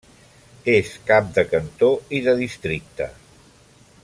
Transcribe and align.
És 0.75 0.93
cap 1.11 1.29
de 1.35 1.45
cantó 1.51 1.91
i 2.21 2.25
de 2.29 2.35
districte. 2.43 3.13